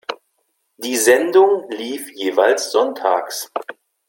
Die 0.77 0.95
Sendung 0.97 1.69
lief 1.69 2.09
jeweils 2.15 2.71
sonntags. 2.71 3.51